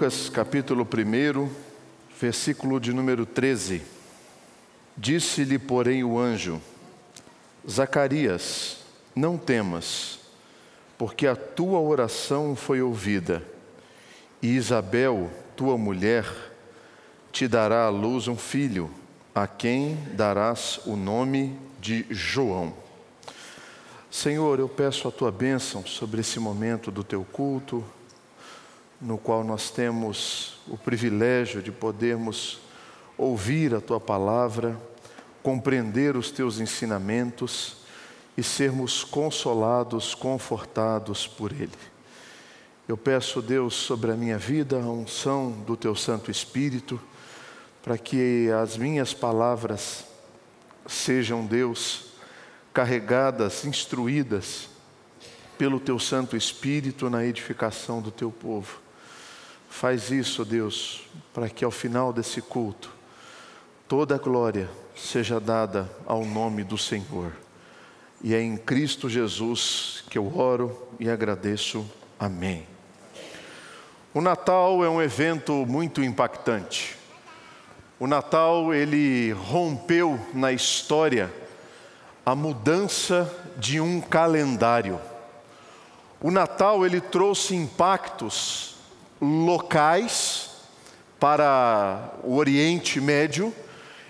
[0.00, 1.50] Lucas, capítulo 1,
[2.18, 3.82] versículo de número 13.
[4.96, 6.58] Disse-lhe, porém, o anjo:
[7.68, 8.78] Zacarias,
[9.14, 10.20] não temas,
[10.96, 13.42] porque a tua oração foi ouvida,
[14.40, 16.24] e Isabel, tua mulher,
[17.30, 18.90] te dará à luz um filho,
[19.34, 22.72] a quem darás o nome de João.
[24.10, 27.84] Senhor, eu peço a tua bênção sobre esse momento do teu culto,
[29.00, 32.60] no qual nós temos o privilégio de podermos
[33.16, 34.78] ouvir a tua palavra,
[35.42, 37.76] compreender os teus ensinamentos
[38.36, 41.70] e sermos consolados, confortados por ele.
[42.86, 47.00] Eu peço, Deus, sobre a minha vida a unção do teu Santo Espírito,
[47.82, 50.04] para que as minhas palavras
[50.86, 52.06] sejam, Deus,
[52.74, 54.68] carregadas, instruídas
[55.56, 58.80] pelo teu Santo Espírito na edificação do teu povo.
[59.70, 61.00] Faz isso, Deus,
[61.32, 62.92] para que ao final desse culto
[63.88, 67.32] toda a glória seja dada ao nome do Senhor.
[68.22, 71.88] E é em Cristo Jesus que eu oro e agradeço.
[72.18, 72.66] Amém.
[74.12, 76.96] O Natal é um evento muito impactante.
[77.98, 81.32] O Natal ele rompeu na história
[82.26, 85.00] a mudança de um calendário.
[86.20, 88.69] O Natal ele trouxe impactos
[89.20, 90.50] locais
[91.18, 93.54] para o Oriente Médio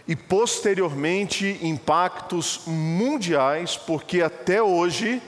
[0.06, 5.20] e posteriormente impactos mundiais, porque até hoje,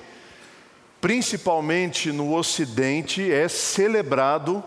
[1.01, 4.63] principalmente no Ocidente, é celebrado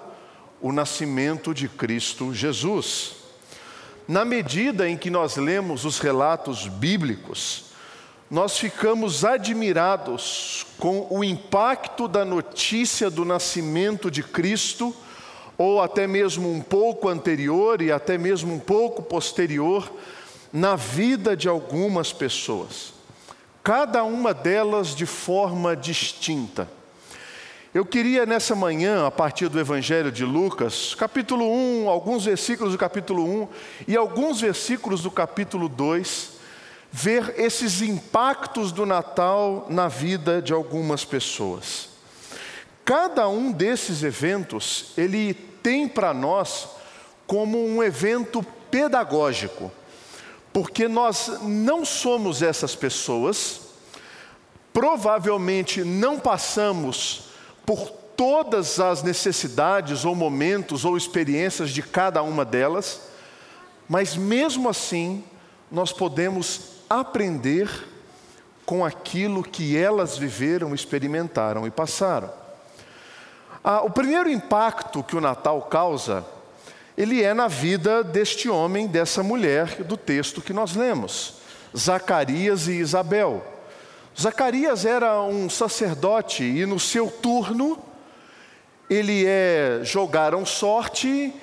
[0.61, 3.15] o nascimento de Cristo Jesus.
[4.07, 7.65] Na medida em que nós lemos os relatos bíblicos,
[8.29, 14.95] nós ficamos admirados com o impacto da notícia do nascimento de Cristo,
[15.57, 19.89] ou até mesmo um pouco anterior e até mesmo um pouco posterior,
[20.51, 22.93] na vida de algumas pessoas,
[23.61, 26.69] cada uma delas de forma distinta.
[27.73, 32.77] Eu queria nessa manhã, a partir do Evangelho de Lucas, capítulo 1, alguns versículos do
[32.77, 33.47] capítulo 1
[33.85, 36.35] e alguns versículos do capítulo 2,
[36.89, 41.94] ver esses impactos do Natal na vida de algumas pessoas.
[42.85, 46.69] Cada um desses eventos, ele tem para nós
[47.25, 49.71] como um evento pedagógico,
[50.53, 53.61] porque nós não somos essas pessoas,
[54.71, 57.29] provavelmente não passamos
[57.65, 63.01] por todas as necessidades ou momentos ou experiências de cada uma delas,
[63.89, 65.23] mas mesmo assim
[65.71, 67.67] nós podemos aprender
[68.63, 72.44] com aquilo que elas viveram, experimentaram e passaram.
[73.67, 76.23] Ah, o primeiro impacto que o Natal causa,
[76.95, 81.37] ele é na vida deste homem, dessa mulher do texto que nós lemos,
[81.75, 83.43] Zacarias e Isabel.
[84.15, 87.79] Zacarias era um sacerdote e no seu turno
[88.87, 91.33] ele é jogaram sorte,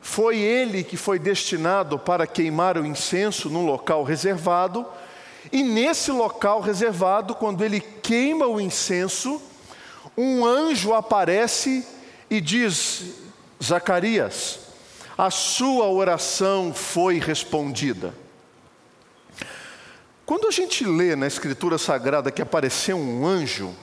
[0.00, 4.86] foi ele que foi destinado para queimar o incenso num local reservado,
[5.50, 9.42] e nesse local reservado, quando ele queima o incenso,
[10.16, 11.86] um anjo aparece
[12.30, 13.14] e diz:
[13.62, 14.60] Zacarias,
[15.16, 18.14] a sua oração foi respondida.
[20.24, 23.74] Quando a gente lê na Escritura Sagrada que apareceu um anjo,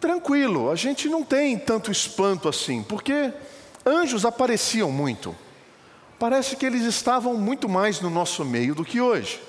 [0.00, 3.32] tranquilo, a gente não tem tanto espanto assim, porque
[3.86, 5.34] anjos apareciam muito.
[6.18, 9.40] Parece que eles estavam muito mais no nosso meio do que hoje.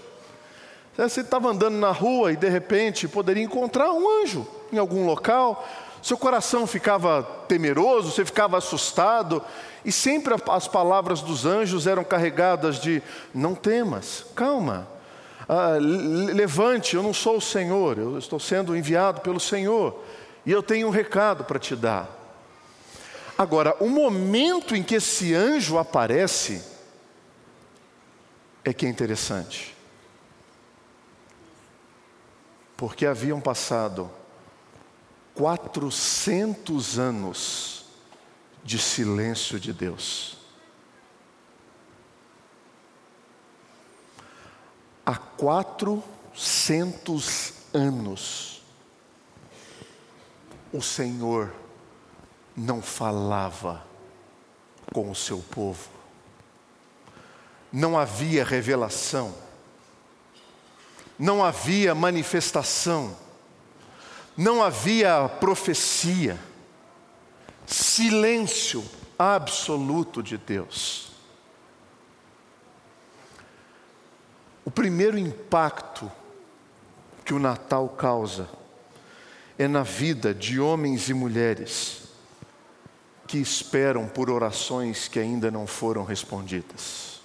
[0.96, 5.68] Você estava andando na rua e de repente poderia encontrar um anjo em algum local,
[6.02, 9.42] seu coração ficava temeroso, você ficava assustado,
[9.84, 13.02] e sempre as palavras dos anjos eram carregadas de:
[13.34, 14.88] não temas, calma,
[15.50, 20.04] ah, levante, eu não sou o Senhor, eu estou sendo enviado pelo Senhor
[20.46, 22.10] e eu tenho um recado para te dar.
[23.38, 26.64] Agora, o momento em que esse anjo aparece
[28.64, 29.76] é que é interessante,
[32.78, 34.10] porque haviam passado
[35.36, 37.86] 400 anos
[38.64, 40.36] de silêncio de Deus.
[45.06, 48.62] há 400 anos,
[50.74, 51.54] o Senhor
[52.58, 53.86] não falava
[54.92, 55.88] com o seu povo,
[57.72, 59.34] não havia revelação,
[61.20, 63.16] não havia manifestação,
[64.38, 66.38] não havia profecia,
[67.66, 68.84] silêncio
[69.18, 71.12] absoluto de Deus.
[74.66, 76.12] O primeiro impacto
[77.24, 78.50] que o Natal causa
[79.58, 82.04] é na vida de homens e mulheres
[83.28, 87.22] que esperam por orações que ainda não foram respondidas.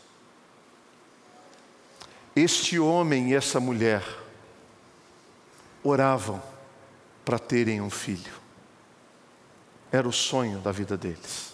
[2.35, 4.03] Este homem e essa mulher
[5.83, 6.50] oravam
[7.25, 8.33] para terem um filho.
[9.93, 11.53] Era o sonho da vida deles.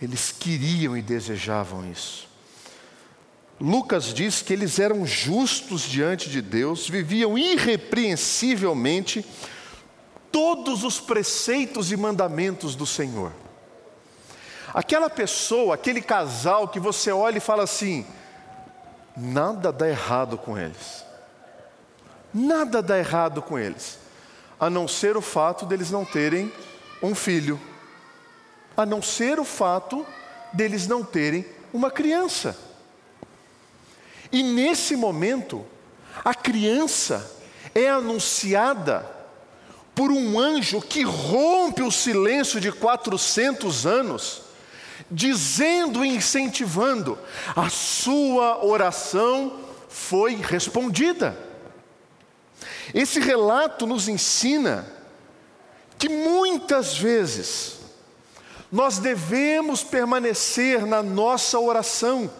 [0.00, 2.28] Eles queriam e desejavam isso.
[3.58, 9.24] Lucas diz que eles eram justos diante de Deus, viviam irrepreensivelmente
[10.30, 13.32] todos os preceitos e mandamentos do Senhor.
[14.74, 18.06] Aquela pessoa, aquele casal que você olha e fala assim:
[19.16, 21.02] nada dá errado com eles.
[22.34, 23.98] Nada dá errado com eles,
[24.58, 26.52] a não ser o fato deles não terem
[27.02, 27.60] um filho,
[28.76, 30.06] a não ser o fato
[30.52, 32.58] deles não terem uma criança.
[34.32, 35.64] E nesse momento,
[36.24, 37.30] a criança
[37.74, 39.16] é anunciada
[39.94, 44.42] por um anjo que rompe o silêncio de 400 anos,
[45.10, 47.18] dizendo e incentivando:
[47.54, 51.36] a sua oração foi respondida.
[52.94, 54.86] Esse relato nos ensina
[55.98, 57.78] que muitas vezes
[58.70, 62.30] nós devemos permanecer na nossa oração,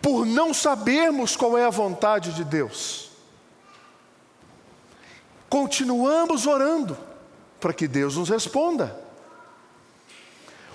[0.00, 3.10] por não sabermos qual é a vontade de Deus.
[5.48, 6.96] Continuamos orando
[7.60, 8.98] para que Deus nos responda.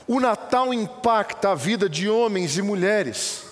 [0.07, 3.43] O Natal impacta a vida de homens e mulheres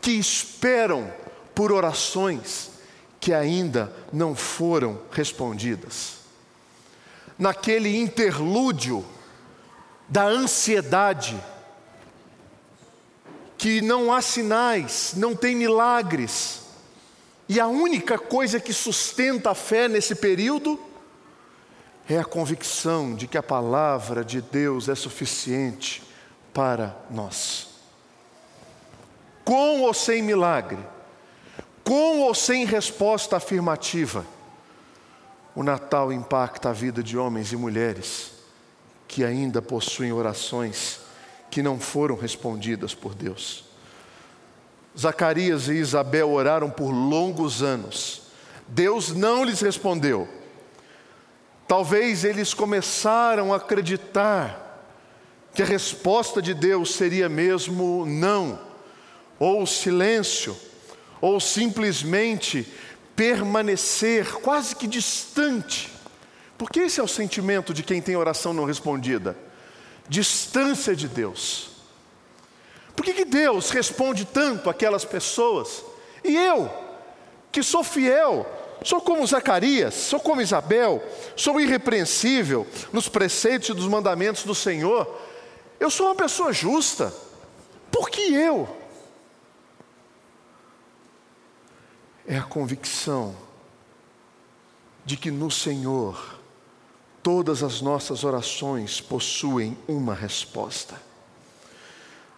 [0.00, 1.12] que esperam
[1.54, 2.71] por orações
[3.22, 6.14] que ainda não foram respondidas.
[7.38, 9.06] Naquele interlúdio
[10.08, 11.40] da ansiedade,
[13.56, 16.62] que não há sinais, não tem milagres,
[17.48, 20.76] e a única coisa que sustenta a fé nesse período
[22.08, 26.02] é a convicção de que a palavra de Deus é suficiente
[26.52, 27.68] para nós.
[29.44, 30.91] Com ou sem milagre,
[31.84, 34.24] com ou sem resposta afirmativa,
[35.54, 38.32] o Natal impacta a vida de homens e mulheres
[39.06, 41.00] que ainda possuem orações
[41.50, 43.64] que não foram respondidas por Deus.
[44.98, 48.22] Zacarias e Isabel oraram por longos anos.
[48.66, 50.28] Deus não lhes respondeu.
[51.68, 54.58] Talvez eles começaram a acreditar
[55.54, 58.58] que a resposta de Deus seria mesmo não,
[59.38, 60.56] ou silêncio
[61.22, 62.66] ou simplesmente
[63.14, 65.88] permanecer quase que distante.
[66.58, 69.36] Porque esse é o sentimento de quem tem oração não respondida:
[70.08, 71.70] distância de Deus.
[72.94, 75.82] Por que, que Deus responde tanto aquelas pessoas?
[76.22, 76.70] E eu,
[77.50, 78.46] que sou fiel,
[78.84, 81.02] sou como Zacarias, sou como Isabel,
[81.34, 85.08] sou irrepreensível nos preceitos e dos mandamentos do Senhor,
[85.80, 87.12] eu sou uma pessoa justa.
[87.90, 88.81] Por que eu?
[92.26, 93.34] É a convicção
[95.04, 96.40] de que no Senhor
[97.22, 101.00] todas as nossas orações possuem uma resposta.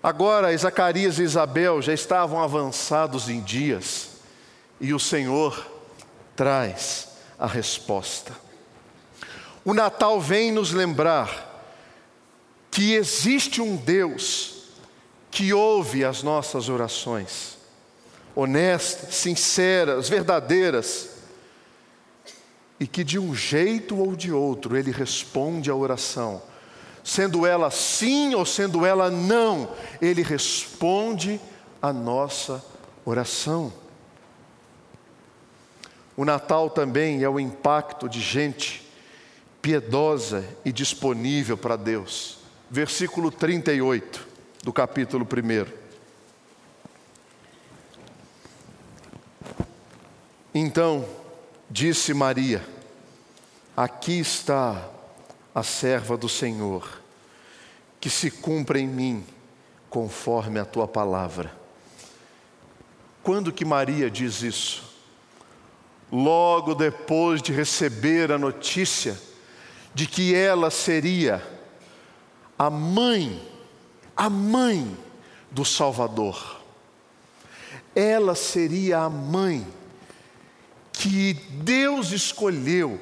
[0.03, 4.11] Agora, Zacarias e Isabel já estavam avançados em dias
[4.81, 5.67] e o Senhor
[6.37, 8.33] traz a resposta.
[9.65, 11.53] O Natal vem nos lembrar
[12.71, 14.65] que existe um Deus
[15.31, 17.57] que ouve as nossas orações
[18.35, 21.11] honestas, sinceras, verdadeiras,
[22.79, 26.43] e que de um jeito ou de outro ele responde à oração,
[27.03, 31.41] sendo ela sim ou sendo ela não, ele responde
[31.81, 32.65] à nossa
[33.05, 33.73] oração.
[36.17, 38.89] O Natal também é o impacto de gente
[39.61, 42.39] piedosa e disponível para Deus.
[42.71, 44.27] Versículo 38
[44.63, 45.84] do capítulo 1.
[50.55, 51.05] Então
[51.69, 52.65] disse Maria:
[53.77, 54.89] Aqui está
[55.53, 57.03] a serva do Senhor,
[58.01, 59.27] que se cumpra em mim
[59.91, 61.53] conforme a tua palavra.
[63.21, 64.95] Quando que Maria diz isso?
[66.13, 69.19] Logo depois de receber a notícia
[69.93, 71.43] de que ela seria
[72.57, 73.43] a mãe,
[74.17, 74.97] a mãe
[75.51, 76.61] do Salvador.
[77.95, 79.67] Ela seria a mãe
[81.05, 82.99] que Deus escolheu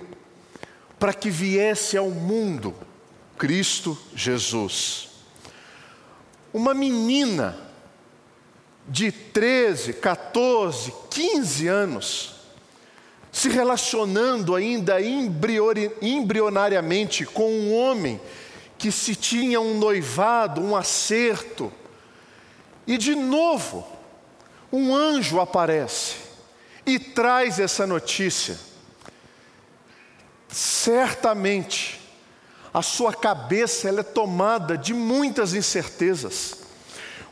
[0.98, 2.74] para que viesse ao mundo
[3.38, 5.10] Cristo Jesus.
[6.52, 7.56] uma menina
[8.88, 12.34] de 13, 14, 15 anos,
[13.30, 18.20] se relacionando ainda embrionariamente com um homem
[18.76, 21.72] que se tinha um noivado, um acerto,
[22.84, 23.86] e de novo,
[24.72, 26.11] um anjo aparece
[26.84, 28.58] e traz essa notícia.
[30.48, 32.00] Certamente,
[32.72, 36.56] a sua cabeça ela é tomada de muitas incertezas,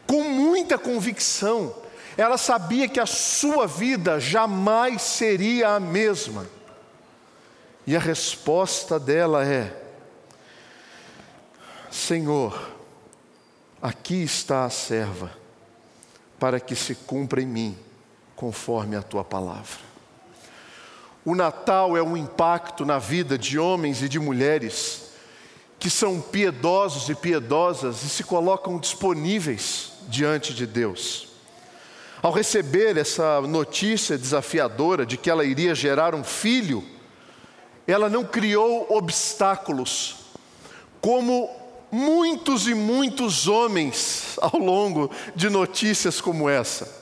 [0.07, 1.75] com muita convicção.
[2.17, 6.47] Ela sabia que a sua vida jamais seria a mesma.
[7.87, 9.75] E a resposta dela é:
[11.91, 12.71] Senhor,
[13.81, 15.31] aqui está a serva
[16.39, 17.79] para que se cumpra em mim,
[18.41, 19.79] conforme a tua palavra.
[21.27, 25.11] O Natal é um impacto na vida de homens e de mulheres
[25.79, 31.29] que são piedosos e piedosas e se colocam disponíveis diante de Deus.
[32.23, 36.83] Ao receber essa notícia desafiadora de que ela iria gerar um filho,
[37.87, 40.17] ela não criou obstáculos,
[40.99, 41.51] como
[41.93, 47.00] muitos e muitos homens ao longo de notícias como essa.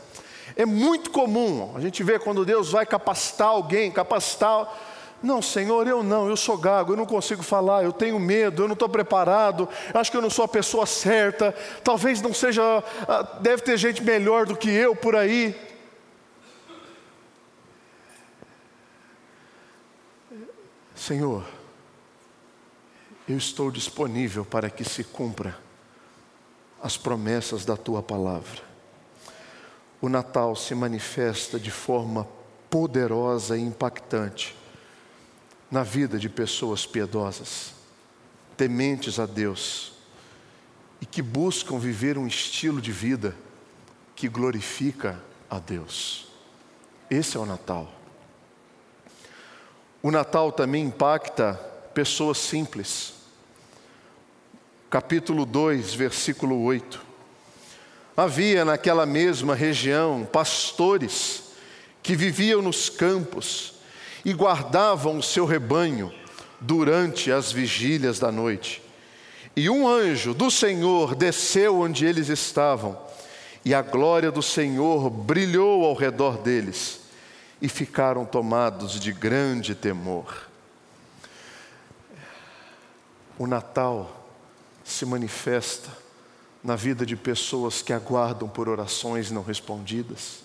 [0.59, 4.69] É muito comum, a gente vê quando Deus vai capacitar alguém, capacitar.
[5.23, 8.67] Não, Senhor, eu não, eu sou gago, eu não consigo falar, eu tenho medo, eu
[8.67, 13.23] não estou preparado, acho que eu não sou a pessoa certa, talvez não seja, ah,
[13.41, 15.55] deve ter gente melhor do que eu por aí.
[20.93, 21.45] Senhor,
[23.29, 25.57] eu estou disponível para que se cumpra
[26.83, 28.68] as promessas da tua palavra.
[30.00, 32.26] O Natal se manifesta de forma
[32.71, 34.57] poderosa e impactante
[35.71, 37.73] na vida de pessoas piedosas,
[38.57, 39.93] tementes a Deus
[41.00, 43.35] e que buscam viver um estilo de vida
[44.14, 46.28] que glorifica a Deus.
[47.11, 47.93] Esse é o Natal.
[50.02, 51.55] O Natal também impacta
[51.93, 53.19] pessoas simples
[54.90, 57.08] capítulo 2, versículo 8.
[58.19, 61.53] Havia naquela mesma região pastores
[62.03, 63.75] que viviam nos campos
[64.25, 66.13] e guardavam o seu rebanho
[66.61, 68.83] durante as vigílias da noite.
[69.55, 73.01] E um anjo do Senhor desceu onde eles estavam,
[73.65, 77.03] e a glória do Senhor brilhou ao redor deles,
[77.63, 80.49] e ficaram tomados de grande temor.
[83.39, 84.27] O Natal
[84.83, 86.08] se manifesta
[86.69, 90.41] na vida de pessoas que aguardam por orações não respondidas.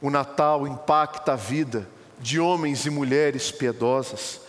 [0.00, 1.86] O Natal impacta a vida
[2.18, 4.40] de homens e mulheres piedosas.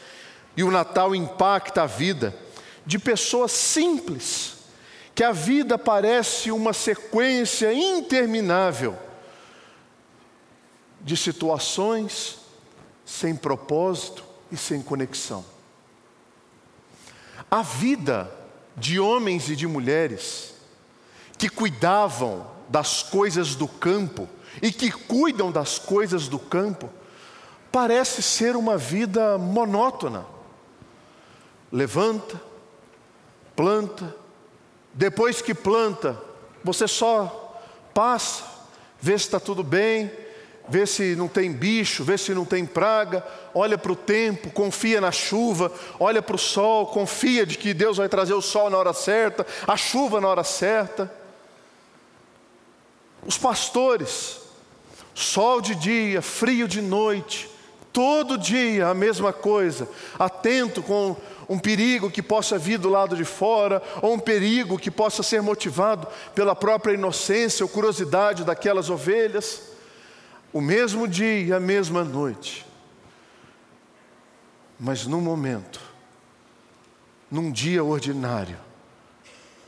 [0.56, 2.34] E o Natal impacta a vida
[2.86, 4.54] de pessoas simples,
[5.14, 8.98] que a vida parece uma sequência interminável
[11.02, 12.38] de situações
[13.06, 15.44] sem propósito e sem conexão.
[17.52, 18.34] A vida
[18.78, 20.53] de homens e de mulheres
[21.44, 24.30] que cuidavam das coisas do campo
[24.62, 26.90] e que cuidam das coisas do campo,
[27.70, 30.26] parece ser uma vida monótona.
[31.70, 32.42] Levanta,
[33.58, 34.16] planta,
[34.94, 36.18] depois que planta,
[36.64, 37.62] você só
[37.94, 38.46] passa,
[39.02, 40.10] vê se está tudo bem,
[40.70, 43.22] vê se não tem bicho, vê se não tem praga,
[43.54, 45.70] olha para o tempo, confia na chuva,
[46.00, 49.46] olha para o sol, confia de que Deus vai trazer o sol na hora certa,
[49.68, 51.22] a chuva na hora certa.
[53.26, 54.42] Os pastores,
[55.14, 57.50] sol de dia, frio de noite,
[57.92, 59.88] todo dia a mesma coisa,
[60.18, 61.16] atento com
[61.48, 65.42] um perigo que possa vir do lado de fora, ou um perigo que possa ser
[65.42, 69.74] motivado pela própria inocência ou curiosidade daquelas ovelhas
[70.52, 72.66] o mesmo dia a mesma noite.
[74.80, 75.80] Mas num momento,
[77.30, 78.58] num dia ordinário,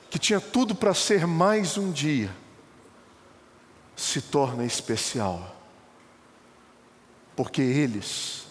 [0.09, 2.29] que tinha tudo para ser mais um dia,
[3.95, 5.55] se torna especial,
[7.35, 8.45] porque eles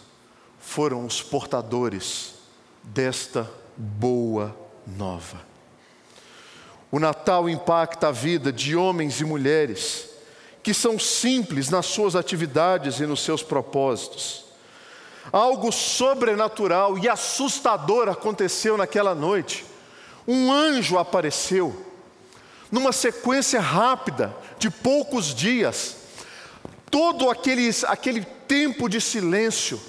[0.59, 2.35] foram os portadores
[2.83, 5.41] desta boa nova.
[6.91, 10.11] O Natal impacta a vida de homens e mulheres
[10.63, 14.47] que são simples nas suas atividades e nos seus propósitos.
[15.31, 19.65] Algo sobrenatural e assustador aconteceu naquela noite.
[20.27, 21.94] Um anjo apareceu,
[22.75, 25.95] numa sequência rápida de poucos dias,
[26.91, 29.81] todo aqueles, aquele tempo de silêncio,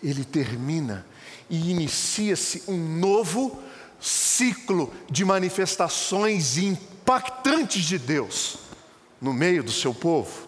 [0.00, 1.04] ele termina
[1.50, 3.60] e inicia-se um novo
[3.98, 8.58] ciclo de manifestações impactantes de Deus
[9.20, 10.46] no meio do seu povo.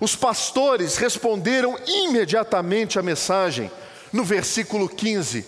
[0.00, 3.70] Os pastores responderam imediatamente à mensagem,
[4.12, 5.46] no versículo 15: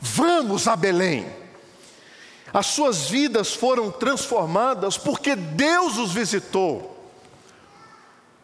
[0.00, 1.43] Vamos a Belém.
[2.54, 7.12] As suas vidas foram transformadas porque Deus os visitou.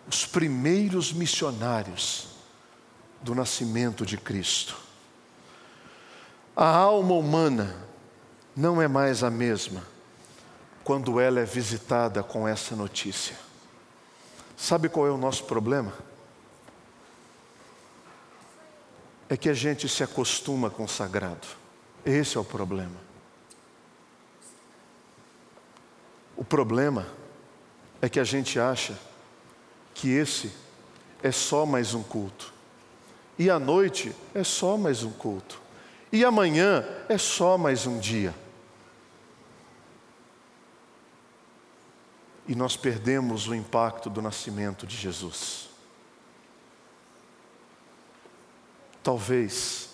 [0.08, 2.26] Os primeiros missionários
[3.22, 4.76] do nascimento de Cristo.
[6.56, 7.76] A alma humana
[8.56, 9.86] não é mais a mesma
[10.82, 13.36] quando ela é visitada com essa notícia.
[14.56, 15.92] Sabe qual é o nosso problema?
[19.28, 21.46] É que a gente se acostuma com o sagrado.
[22.04, 23.09] Esse é o problema.
[26.40, 27.06] O problema
[28.00, 28.99] é que a gente acha
[29.92, 30.50] que esse
[31.23, 32.50] é só mais um culto.
[33.38, 35.61] E a noite é só mais um culto.
[36.11, 38.35] E amanhã é só mais um dia.
[42.49, 45.68] E nós perdemos o impacto do nascimento de Jesus.
[49.02, 49.90] Talvez,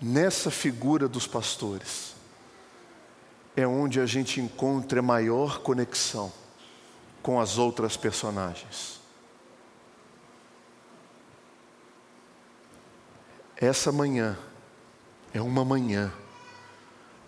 [0.00, 2.18] nessa figura dos pastores,
[3.56, 6.32] é onde a gente encontra maior conexão
[7.22, 9.00] com as outras personagens.
[13.56, 14.38] Essa manhã
[15.34, 16.12] é uma manhã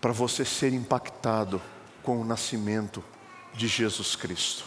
[0.00, 1.60] para você ser impactado
[2.02, 3.04] com o nascimento
[3.52, 4.64] de Jesus Cristo.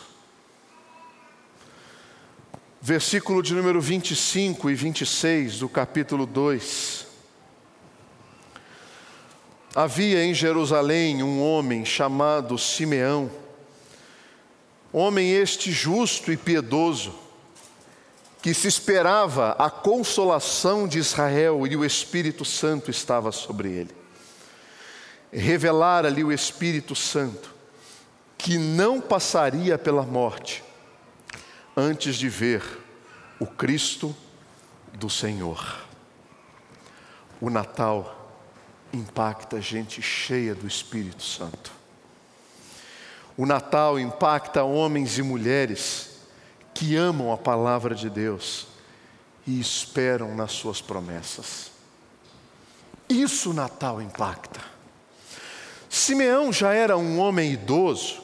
[2.82, 7.05] Versículo de número 25 e 26 do capítulo 2.
[9.76, 13.30] Havia em Jerusalém um homem chamado Simeão,
[14.94, 17.14] homem este justo e piedoso,
[18.42, 23.92] que se esperava a consolação de Israel e o Espírito Santo estava sobre ele.
[25.34, 27.54] Revelara-lhe o Espírito Santo
[28.38, 30.64] que não passaria pela morte
[31.76, 32.64] antes de ver
[33.42, 34.16] o Cristo
[34.94, 35.84] do Senhor.
[37.42, 38.15] O Natal
[38.96, 41.72] impacta gente cheia do Espírito Santo.
[43.38, 46.12] O Natal impacta homens e mulheres
[46.74, 48.68] que amam a palavra de Deus
[49.46, 51.72] e esperam nas suas promessas.
[53.10, 54.62] Isso o Natal impacta.
[55.90, 58.22] Simeão já era um homem idoso,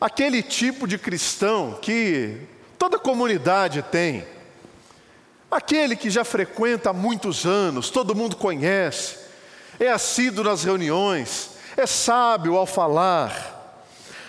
[0.00, 2.40] aquele tipo de cristão que
[2.78, 4.26] toda comunidade tem,
[5.50, 9.23] aquele que já frequenta há muitos anos, todo mundo conhece,
[9.78, 13.54] é assíduo nas reuniões, é sábio ao falar,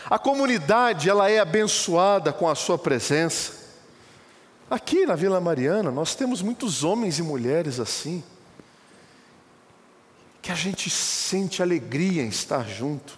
[0.09, 3.53] a comunidade ela é abençoada com a sua presença.
[4.69, 8.23] Aqui na Vila Mariana nós temos muitos homens e mulheres assim,
[10.41, 13.17] que a gente sente alegria em estar junto.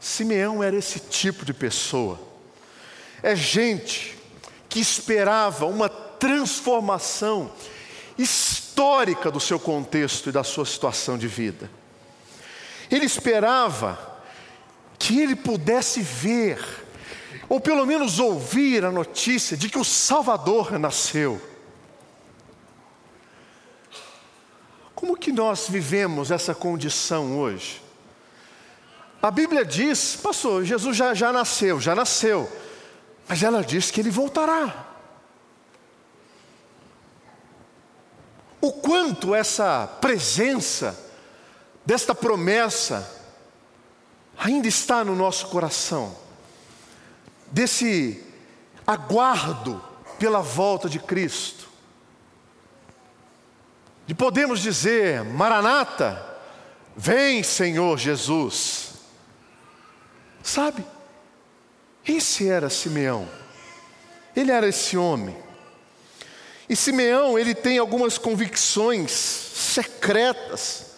[0.00, 2.18] Simeão era esse tipo de pessoa.
[3.22, 4.18] É gente
[4.68, 7.52] que esperava uma transformação
[8.74, 11.70] histórica do seu contexto e da sua situação de vida.
[12.90, 14.20] Ele esperava
[14.98, 16.58] que ele pudesse ver,
[17.48, 21.40] ou pelo menos ouvir a notícia de que o Salvador nasceu.
[24.92, 27.80] Como que nós vivemos essa condição hoje?
[29.22, 32.50] A Bíblia diz, pastor, Jesus já, já nasceu, já nasceu,
[33.28, 34.94] mas ela diz que ele voltará.
[38.64, 38.72] O
[39.24, 40.98] quanto essa presença,
[41.86, 43.10] desta promessa,
[44.36, 46.14] ainda está no nosso coração,
[47.46, 48.22] desse
[48.86, 49.82] aguardo
[50.18, 51.70] pela volta de Cristo,
[54.06, 56.22] de podemos dizer: Maranata,
[56.94, 58.92] vem Senhor Jesus.
[60.42, 60.84] Sabe,
[62.06, 63.26] esse era Simeão,
[64.36, 65.43] ele era esse homem.
[66.68, 70.94] E Simeão, ele tem algumas convicções secretas,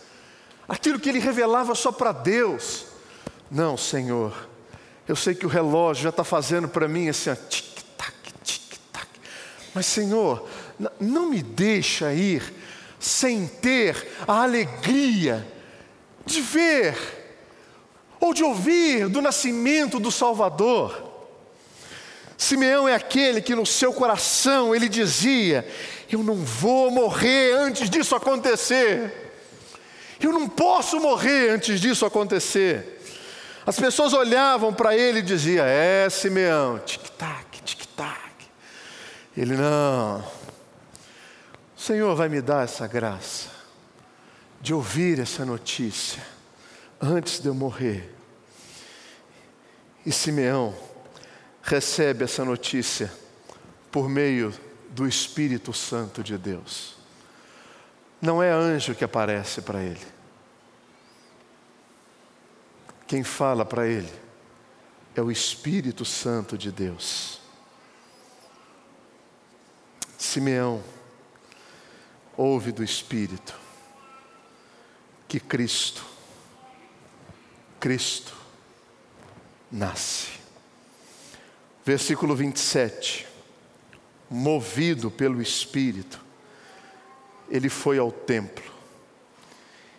[0.69, 2.87] aquilo que ele revelava só para Deus,
[3.51, 4.49] não, Senhor,
[5.07, 9.09] eu sei que o relógio já está fazendo para mim assim, tic-tac, tic-tac.
[9.73, 10.49] Mas, Senhor,
[11.01, 12.43] não me deixa ir
[12.99, 15.47] sem ter a alegria
[16.25, 16.97] de ver
[18.19, 21.06] ou de ouvir do nascimento do Salvador.
[22.37, 25.67] Simeão é aquele que no seu coração ele dizia:
[26.11, 29.33] Eu não vou morrer antes disso acontecer.
[30.21, 33.03] Eu não posso morrer antes disso acontecer.
[33.67, 38.21] As pessoas olhavam para ele e diziam: É, Simeão, tic-tac, tic-tac.
[39.37, 40.21] Ele, não.
[41.77, 43.49] O Senhor vai me dar essa graça
[44.61, 46.23] de ouvir essa notícia
[47.01, 48.13] antes de eu morrer.
[50.05, 50.75] E Simeão
[51.67, 53.13] recebe essa notícia
[53.91, 54.55] por meio
[54.91, 56.97] do Espírito Santo de Deus.
[58.23, 60.07] Não é anjo que aparece para ele.
[63.07, 64.13] Quem fala para ele
[65.15, 67.41] é o Espírito Santo de Deus.
[70.17, 70.83] Simeão
[72.37, 73.59] ouve do Espírito
[75.27, 76.05] que Cristo,
[77.81, 78.35] Cristo
[79.71, 80.36] nasce.
[81.87, 83.29] Versículo 27.
[84.29, 86.21] Movido pelo Espírito,
[87.49, 88.65] ele foi ao templo.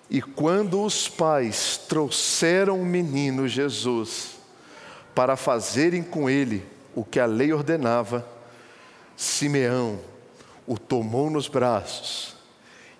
[0.09, 4.31] E quando os pais trouxeram o menino Jesus
[5.15, 8.27] para fazerem com ele o que a lei ordenava,
[9.15, 9.97] Simeão
[10.67, 12.35] o tomou nos braços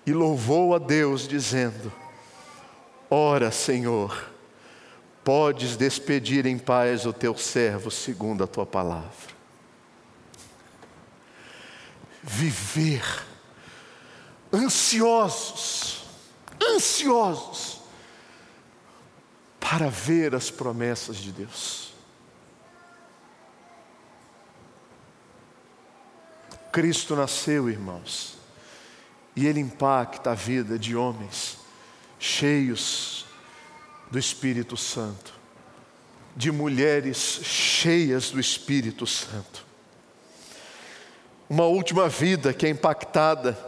[0.06, 1.92] e louvou a Deus, dizendo:
[3.10, 4.30] Ora, Senhor,
[5.28, 9.36] podes despedir em paz o teu servo segundo a tua palavra.
[12.22, 13.04] Viver
[14.50, 16.04] ansiosos,
[16.58, 17.82] ansiosos
[19.60, 21.92] para ver as promessas de Deus.
[26.72, 28.38] Cristo nasceu, irmãos,
[29.36, 31.58] e ele impacta a vida de homens
[32.18, 33.27] cheios
[34.10, 35.34] do Espírito Santo,
[36.36, 39.66] de mulheres cheias do Espírito Santo.
[41.48, 43.58] Uma última vida que é impactada,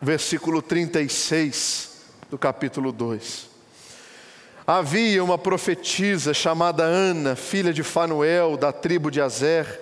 [0.00, 3.48] versículo 36 do capítulo 2.
[4.66, 9.80] Havia uma profetisa chamada Ana, filha de Fanuel, da tribo de Azer,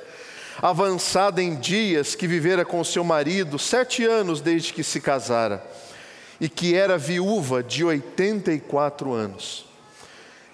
[0.61, 5.65] avançada em dias, que vivera com seu marido sete anos desde que se casara
[6.41, 9.67] e que era viúva de 84 anos.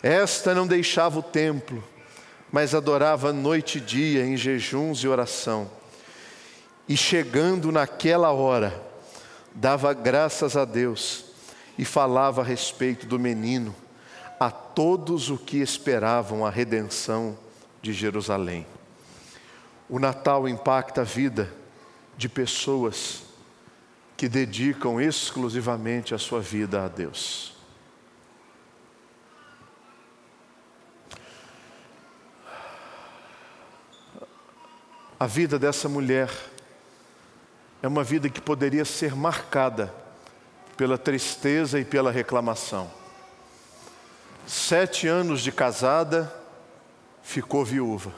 [0.03, 1.83] Esta não deixava o templo,
[2.51, 5.71] mas adorava noite e dia em jejuns e oração.
[6.89, 8.81] E chegando naquela hora,
[9.55, 11.25] dava graças a Deus
[11.79, 13.75] e falava a respeito do menino
[14.39, 17.37] a todos o que esperavam a redenção
[17.83, 18.67] de Jerusalém.
[19.87, 21.53] O Natal impacta a vida
[22.17, 23.23] de pessoas
[24.21, 27.55] que dedicam exclusivamente a sua vida a Deus.
[35.19, 36.31] A vida dessa mulher
[37.83, 39.91] é uma vida que poderia ser marcada
[40.77, 42.91] pela tristeza e pela reclamação.
[44.47, 46.31] Sete anos de casada,
[47.23, 48.13] ficou viúva.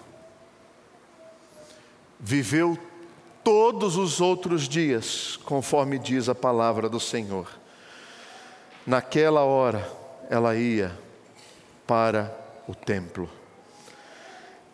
[2.19, 2.77] Viveu
[3.45, 7.49] todos os outros dias, conforme diz a palavra do Senhor.
[8.87, 9.91] Naquela hora,
[10.29, 10.97] ela ia
[11.87, 12.35] para
[12.67, 13.29] o templo.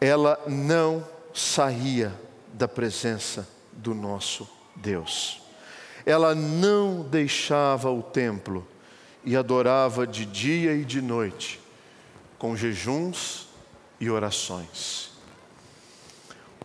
[0.00, 1.04] Ela não
[1.34, 2.12] saía
[2.52, 5.40] da presença do nosso Deus.
[6.06, 8.66] Ela não deixava o templo
[9.24, 11.60] e adorava de dia e de noite,
[12.38, 13.48] com jejuns
[14.00, 15.10] e orações.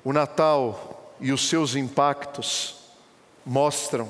[0.04, 0.93] O Natal
[1.24, 2.76] e os seus impactos
[3.46, 4.10] mostram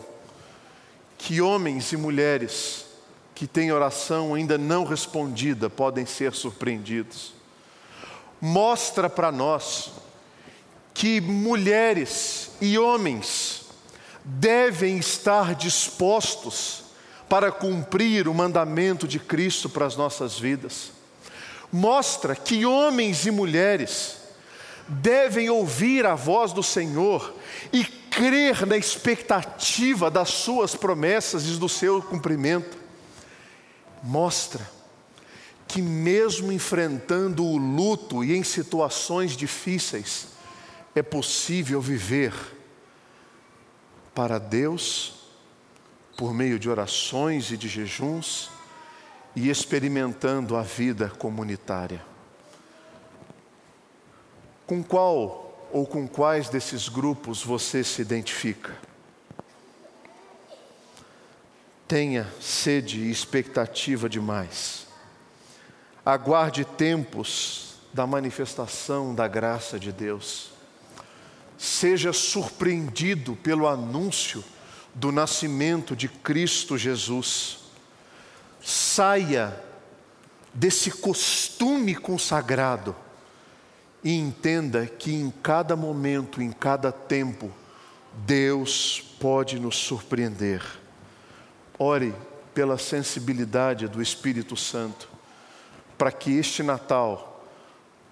[1.15, 2.87] que homens e mulheres
[3.35, 7.33] que têm oração ainda não respondida podem ser surpreendidos.
[8.41, 9.91] Mostra para nós
[10.91, 13.65] que mulheres e homens
[14.25, 16.85] devem estar dispostos
[17.29, 20.91] para cumprir o mandamento de Cristo para as nossas vidas.
[21.71, 24.22] Mostra que homens e mulheres
[24.87, 27.33] devem ouvir a voz do Senhor
[27.71, 32.77] e crer na expectativa das suas promessas e do seu cumprimento.
[34.03, 34.69] Mostra
[35.67, 40.27] que, mesmo enfrentando o luto e em situações difíceis,
[40.93, 42.33] é possível viver
[44.13, 45.23] para Deus
[46.15, 48.51] por meio de orações e de jejuns
[49.35, 52.12] e experimentando a vida comunitária.
[54.65, 58.75] Com qual ou com quais desses grupos você se identifica?
[61.87, 64.87] Tenha sede e expectativa demais.
[66.05, 70.51] Aguarde tempos da manifestação da graça de Deus.
[71.57, 74.43] Seja surpreendido pelo anúncio
[74.93, 77.59] do nascimento de Cristo Jesus.
[78.61, 79.59] Saia
[80.53, 82.95] desse costume consagrado
[84.03, 87.49] e entenda que em cada momento, em cada tempo,
[88.13, 90.61] Deus pode nos surpreender.
[91.79, 92.13] Ore
[92.53, 95.09] pela sensibilidade do Espírito Santo,
[95.97, 97.45] para que este Natal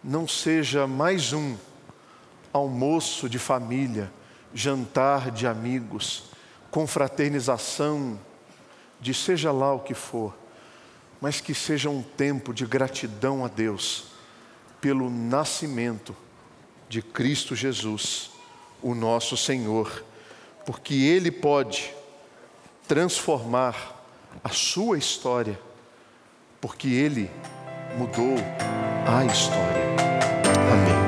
[0.03, 1.55] não seja mais um
[2.53, 4.11] almoço de família,
[4.53, 6.23] jantar de amigos,
[6.71, 8.19] confraternização,
[8.99, 10.35] de seja lá o que for,
[11.19, 14.10] mas que seja um tempo de gratidão a Deus
[14.81, 16.15] pelo nascimento
[16.89, 18.31] de Cristo Jesus,
[18.81, 20.03] o nosso Senhor,
[20.65, 21.93] porque Ele pode
[22.87, 24.03] transformar
[24.43, 25.57] a sua história,
[26.59, 27.31] porque Ele
[27.97, 28.35] mudou
[29.07, 29.85] a história.
[30.73, 31.00] Amém.